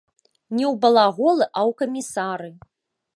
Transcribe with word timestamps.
Не 0.59 0.63
ў 0.69 0.71
балаголы, 0.85 1.45
а 1.49 1.59
ў 1.73 1.75
камісары. 1.83 2.51